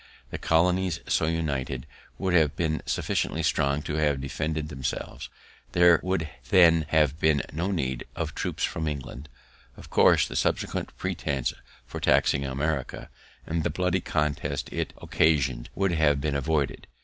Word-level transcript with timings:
The 0.31 0.39
colonies, 0.39 0.99
so 1.07 1.27
united, 1.27 1.85
would 2.17 2.33
have 2.33 2.55
been 2.55 2.81
sufficiently 2.87 3.43
strong 3.43 3.83
to 3.83 3.97
have 3.97 4.19
defended 4.19 4.69
themselves; 4.69 5.29
there 5.73 5.99
would 6.01 6.27
then 6.49 6.87
have 6.89 7.19
been 7.19 7.43
no 7.53 7.69
need 7.69 8.05
of 8.15 8.33
troops 8.33 8.63
from 8.63 8.87
England; 8.87 9.29
of 9.77 9.91
course, 9.91 10.27
the 10.27 10.35
subsequent 10.35 10.97
pretence 10.97 11.53
for 11.85 11.99
taxing 11.99 12.43
America, 12.43 13.11
and 13.45 13.63
the 13.63 13.69
bloody 13.69 14.01
contest 14.01 14.73
it 14.73 14.91
occasioned, 14.99 15.69
would 15.75 15.91
have 15.91 16.19
been 16.19 16.33
avoided. 16.35 16.87